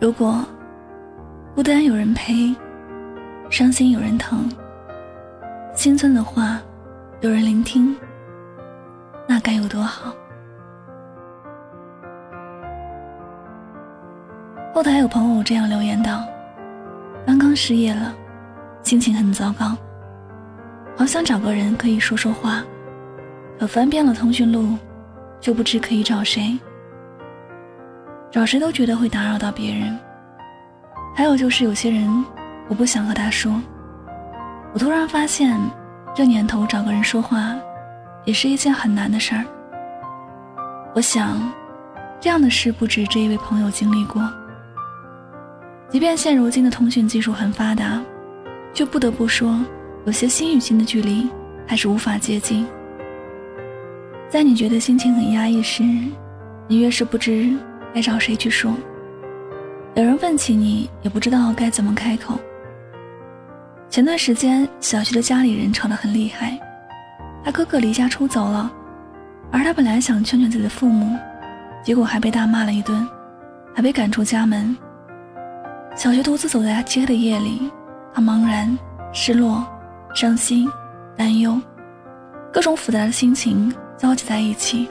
[0.00, 0.44] 如果
[1.54, 2.54] 孤单有人陪，
[3.48, 4.48] 伤心有人疼，
[5.74, 6.60] 心酸的话
[7.20, 7.96] 有人聆听，
[9.26, 10.12] 那该有多好。
[14.74, 16.24] 后台有朋友这样留言道
[17.24, 18.12] ：“刚刚失业了，
[18.82, 19.76] 心情很糟糕，
[20.96, 22.62] 好想找个人可以说说话，
[23.58, 24.76] 可翻遍了通讯录，
[25.40, 26.58] 就不知可以找谁，
[28.34, 29.96] 找谁都觉得会打扰到别人。
[31.14, 32.24] 还有就是有些人，
[32.66, 33.62] 我不想和他说。
[34.72, 35.56] 我突然发现，
[36.12, 37.54] 这年头找个人说话，
[38.24, 39.44] 也是一件很难的事儿。
[40.96, 41.48] 我想，
[42.18, 44.28] 这样的事不止这一位朋友经历过。”
[45.88, 48.02] 即便现如今的通讯技术很发达，
[48.72, 49.56] 就不得不说，
[50.06, 51.30] 有些心与心的距离
[51.68, 52.66] 还是无法接近。
[54.28, 55.84] 在你觉得心情很压抑时，
[56.66, 57.56] 你越是不知
[57.94, 58.74] 该找谁去说。
[59.94, 62.38] 有人问起你，也不知道该怎么开口。
[63.88, 66.58] 前段时间，小徐的家里人吵得很厉害，
[67.44, 68.68] 他哥哥离家出走了，
[69.52, 71.16] 而他本来想劝劝自己的父母，
[71.84, 73.06] 结果还被大骂了一顿，
[73.72, 74.76] 还被赶出家门。
[75.94, 77.70] 小学独自走在漆黑的夜里，
[78.12, 78.76] 他茫然、
[79.12, 79.64] 失落、
[80.12, 80.68] 伤心、
[81.16, 81.60] 担忧，
[82.52, 84.88] 各种复杂的心情交集在一起，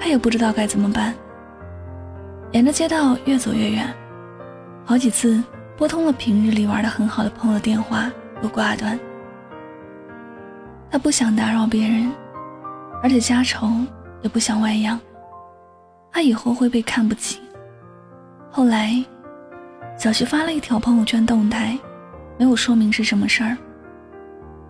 [0.00, 1.14] 他也不知道该怎么办。
[2.52, 3.94] 沿着街道越走越远，
[4.84, 5.42] 好几次
[5.76, 8.10] 拨通了平日里玩的很好的朋友的电话
[8.42, 8.98] 都挂断。
[10.90, 12.10] 他不想打扰别人，
[13.02, 13.68] 而且家丑
[14.22, 14.98] 也不想外扬，
[16.10, 17.40] 他以后会被看不起。
[18.50, 19.04] 后来。
[19.96, 21.76] 小徐发了一条朋友圈动态，
[22.38, 23.58] 没有说明是什么事儿。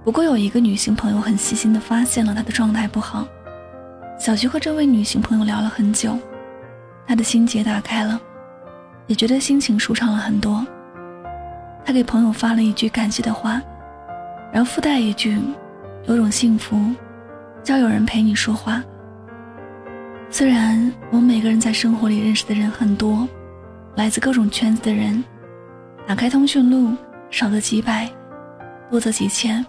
[0.02, 3.28] 不过有一个女性朋友很细心的发现了他的状态不好。
[4.18, 6.18] 小徐和这位女性朋友聊了很久，
[7.08, 8.20] 他的心结打开了，
[9.06, 10.64] 也觉得心情舒畅了很多。
[11.84, 13.60] 他给朋友发了一句感谢的话，
[14.52, 15.36] 然后附带一句
[16.06, 16.78] ：“有种幸福，
[17.64, 18.84] 叫有人陪你说话。”
[20.30, 23.26] 虽然我们每个人在生活里认识的人很多。
[23.96, 25.24] 来自各种圈子的人，
[26.06, 26.94] 打开通讯录，
[27.30, 28.08] 少则几百，
[28.88, 29.64] 多则几千。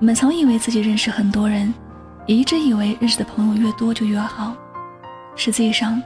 [0.00, 1.72] 我们曾以为自己认识很多人，
[2.26, 4.56] 也一直以为认识的朋友越多就越好。
[5.36, 6.02] 实际上，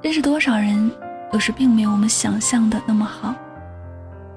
[0.00, 0.90] 认识多少人，
[1.32, 3.34] 有时并没有我们想象的那么好。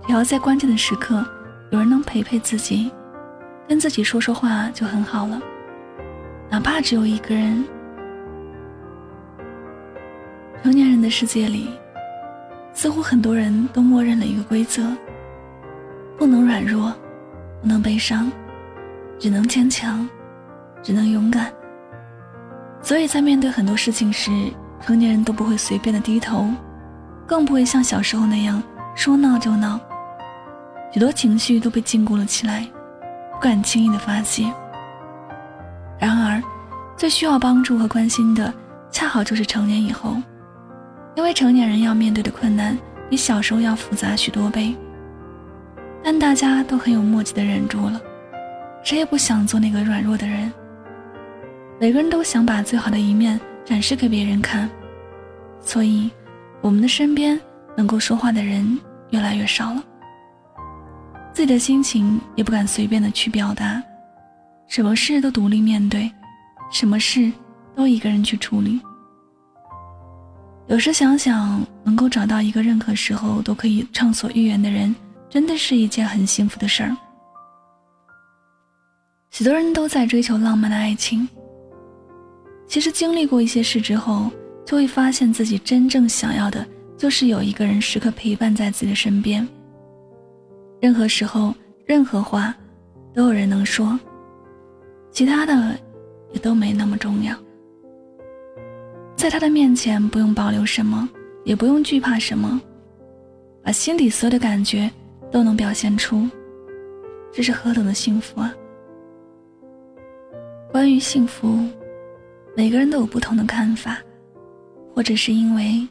[0.08, 1.24] 只要在关键的时刻，
[1.70, 2.92] 有人能陪陪自己，
[3.68, 5.40] 跟自己说说话就很好了，
[6.50, 7.64] 哪怕只有一个人。
[10.64, 11.70] 成年人的世界里。
[12.74, 14.82] 似乎很多人都默认了一个规则：
[16.18, 16.92] 不能软弱，
[17.62, 18.32] 不能悲伤，
[19.20, 20.08] 只能坚强，
[20.82, 21.52] 只能勇敢。
[22.82, 24.32] 所以在面对很多事情时，
[24.82, 26.48] 成年人都不会随便的低头，
[27.26, 28.62] 更不会像小时候那样
[28.96, 29.80] 说闹就闹。
[30.92, 32.68] 许多情绪都被禁锢了起来，
[33.32, 34.52] 不敢轻易的发泄。
[35.98, 36.42] 然而，
[36.98, 38.54] 最需要帮助和关心的，
[38.92, 40.18] 恰好就是成年以后。
[41.16, 42.78] 因为成年人要面对的困难
[43.10, 44.76] 比小时候要复杂许多倍，
[46.04, 48.02] 但大家都很有默契的忍住了，
[48.82, 50.52] 谁也不想做那个软弱的人。
[51.80, 53.40] 每个人都想把最好的一面
[53.72, 54.70] 展示给别人看，
[55.62, 56.12] 所以
[56.60, 57.40] 我们的身边
[57.78, 58.78] 能够说话的人
[59.12, 59.82] 越来越少了。
[61.34, 63.82] 自己的心情也不敢随便的去表达，
[64.68, 66.12] 什么事都独立面对，
[66.70, 67.32] 什么事
[67.74, 68.82] 都一个人去处理。
[70.68, 74.94] 有时想想，能够找到一个任何时候都可以畅所欲言的人，
[75.30, 76.94] 真的是一件很幸福的事儿。
[79.30, 81.26] 许多人都在追求浪漫的爱情，
[82.72, 84.32] 其实经历过一些事之后，
[84.66, 86.66] 就会发现自己真正想要的
[86.96, 89.46] 就是有一个人时刻陪伴在自己的身边。
[90.80, 91.54] 任何时候，
[91.86, 92.56] 任何话，
[93.14, 94.00] 都有人能说，
[95.12, 95.78] 其他的
[96.32, 97.36] 也都没那么重要。
[99.18, 101.10] 在他的面前，不用保留什么，
[101.44, 102.58] 也不用惧怕什么，
[103.62, 104.90] 把心底所有的感觉
[105.30, 106.26] 都能表现出，
[107.34, 108.56] 这是何等的幸福啊！
[110.72, 111.60] 关于幸福，
[112.56, 113.98] 每个人都有不同的看法，
[114.94, 115.88] 或者是因为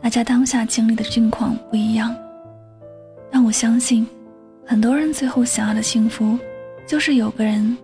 [0.00, 2.14] 大家当下经历的境况不一样。
[3.30, 4.06] 但我相信，
[4.66, 6.38] 很多人最后想要的幸福，
[6.86, 7.76] 就是有个人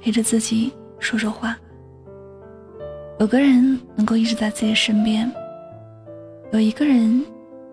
[0.00, 1.58] 陪着自己说说话。
[3.18, 5.30] 有个人能够一直在自己身边，
[6.52, 7.24] 有一个人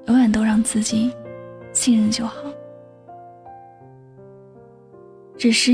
[0.07, 1.11] 永远都让自己
[1.71, 2.35] 信任就好。
[5.37, 5.71] 只是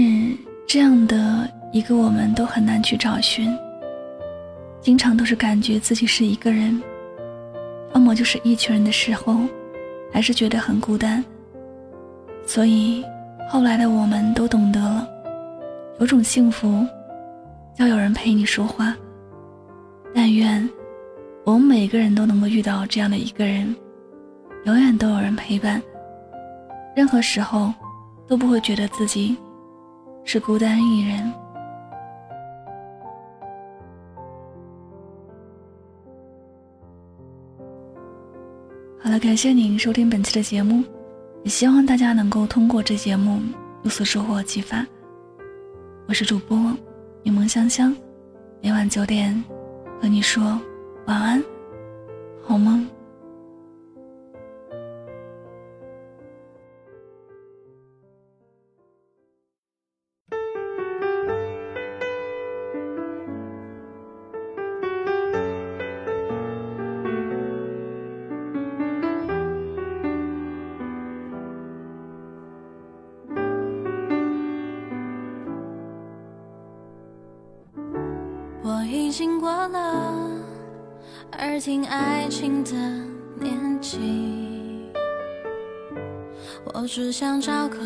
[0.65, 3.53] 这样的一个我们都很难去找寻，
[4.81, 6.81] 经常都是感觉自己是一个人，
[7.93, 9.41] 要么就是一群人的时候，
[10.11, 11.23] 还是觉得很孤单。
[12.45, 13.03] 所以
[13.49, 15.07] 后来的我们都懂得了，
[15.99, 16.85] 有种幸福，
[17.77, 18.95] 要有人陪你说话。
[20.15, 20.67] 但愿
[21.43, 23.75] 我们每个人都能够遇到这样的一个人，
[24.65, 25.81] 永远都有人陪伴，
[26.95, 27.73] 任何时候
[28.27, 29.35] 都不会觉得自己
[30.23, 31.31] 是孤单一人。
[39.07, 40.83] 好了，感谢您收听本期的节目，
[41.45, 43.39] 也希望大家能够通过这节目
[43.83, 44.85] 有所收获启发。
[46.09, 46.57] 我是主播
[47.23, 47.95] 柠檬香香，
[48.61, 49.41] 每晚九点
[50.01, 50.59] 和你说
[51.05, 51.41] 晚安，
[52.43, 52.85] 好梦。
[78.69, 80.29] 我已经过了
[81.39, 82.71] 耳听爱情的
[83.39, 84.91] 年纪，
[86.73, 87.77] 我只想找个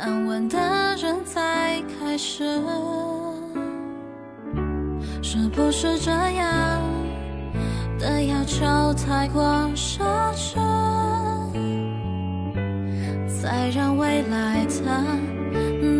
[0.00, 0.56] 安稳的
[0.96, 2.42] 人再开始，
[5.22, 6.82] 是不是这样
[7.98, 8.64] 的要求
[8.94, 9.42] 太过
[9.74, 10.00] 奢
[10.32, 10.56] 侈？
[13.42, 15.04] 再让未来的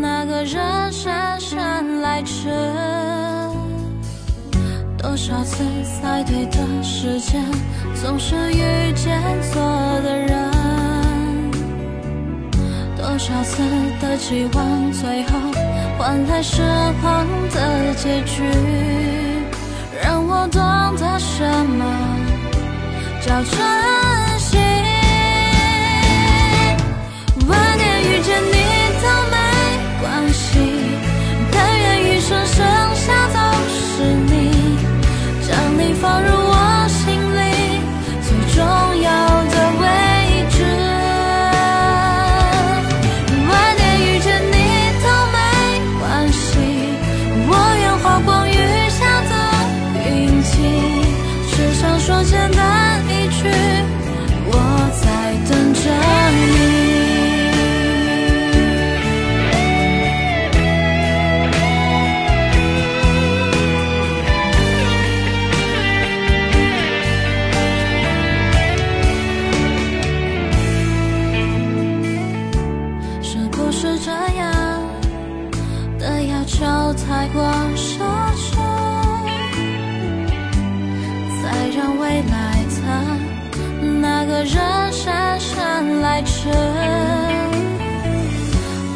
[0.00, 2.48] 那个人姗姗来迟。
[4.98, 5.64] 多少次
[6.02, 7.42] 在对的时间，
[7.94, 9.62] 总是遇见错
[10.02, 10.50] 的人。
[12.96, 13.62] 多少次
[14.00, 15.38] 的期望，最后
[15.96, 16.62] 换来失
[17.02, 18.42] 望的结局，
[20.02, 20.60] 让我懂
[20.96, 21.84] 得什么
[23.20, 24.17] 叫真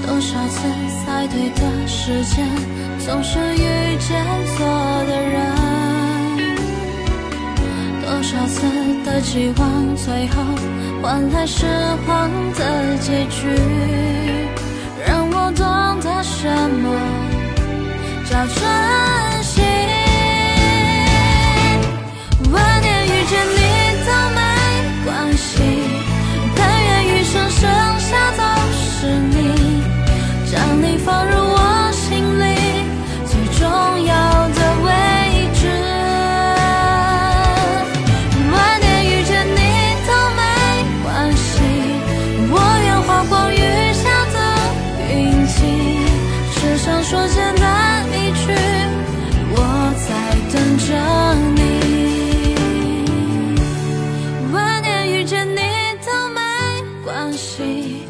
[0.04, 0.58] 多少次
[1.06, 2.46] 在对的时间，
[2.98, 4.64] 总是遇见错
[5.06, 5.34] 的人。
[8.04, 8.56] 多少次
[9.04, 10.34] 的期望，最后
[11.02, 11.66] 换来失
[12.06, 13.48] 望的结局，
[15.06, 15.64] 让我懂
[16.00, 16.48] 得什
[16.80, 16.84] 么。
[18.28, 18.60] 叫真
[57.22, 58.02] 关系，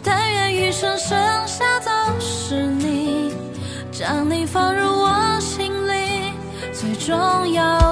[0.00, 3.34] 但愿余生剩下都是你，
[3.90, 6.32] 将你放入我心里
[6.72, 7.89] 最重要。